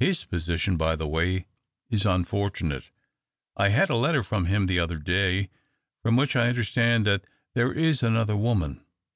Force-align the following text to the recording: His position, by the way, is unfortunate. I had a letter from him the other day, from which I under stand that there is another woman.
His 0.00 0.24
position, 0.24 0.76
by 0.76 0.96
the 0.96 1.06
way, 1.06 1.46
is 1.90 2.04
unfortunate. 2.04 2.90
I 3.56 3.68
had 3.68 3.88
a 3.88 3.94
letter 3.94 4.24
from 4.24 4.46
him 4.46 4.66
the 4.66 4.80
other 4.80 4.96
day, 4.98 5.48
from 6.02 6.16
which 6.16 6.34
I 6.34 6.48
under 6.48 6.64
stand 6.64 7.06
that 7.06 7.24
there 7.54 7.72
is 7.72 8.02
another 8.02 8.34
woman. 8.36 8.84